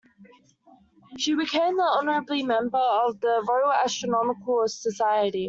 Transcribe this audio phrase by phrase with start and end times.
[1.19, 5.39] She became an honorary member of the Royal Astronomical Society.